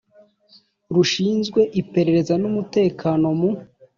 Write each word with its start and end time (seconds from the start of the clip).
Rushinzwe 0.95 1.59
Iperereza 1.81 2.33
n 2.41 2.43
Umutekano 2.49 3.25
mu 3.39 3.49